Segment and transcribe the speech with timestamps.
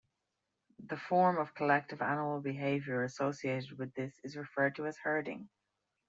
[0.79, 5.47] The form of collective animal behavior associated with this is referred to as "herding".